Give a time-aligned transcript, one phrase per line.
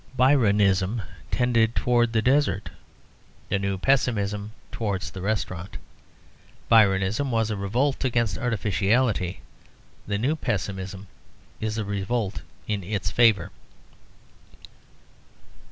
[0.17, 2.71] Byronism tended towards the desert;
[3.49, 5.77] the new pessimism towards the restaurant.
[6.71, 9.41] Byronism was a revolt against artificiality;
[10.07, 11.05] the new pessimism
[11.59, 13.51] is a revolt in its favour.